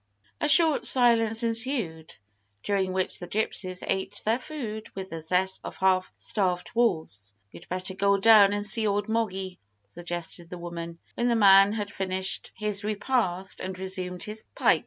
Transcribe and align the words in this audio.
A 0.39 0.49
short 0.49 0.83
silence 0.87 1.43
ensued, 1.43 2.15
during 2.63 2.91
which 2.91 3.19
the 3.19 3.27
gypsies 3.27 3.83
ate 3.85 4.19
their 4.25 4.39
food 4.39 4.89
with 4.95 5.11
the 5.11 5.21
zest 5.21 5.61
of 5.63 5.77
half 5.77 6.11
starved 6.17 6.71
wolves. 6.73 7.35
"You'd 7.51 7.69
better 7.69 7.93
go 7.93 8.17
down 8.17 8.51
and 8.51 8.65
see 8.65 8.87
old 8.87 9.07
Moggy," 9.09 9.59
suggested 9.87 10.49
the 10.49 10.57
woman, 10.57 10.97
when 11.13 11.27
the 11.27 11.35
man 11.35 11.73
had 11.73 11.93
finished 11.93 12.51
his 12.55 12.83
repast 12.83 13.59
and 13.59 13.77
resumed 13.77 14.23
his 14.23 14.41
pipe. 14.55 14.79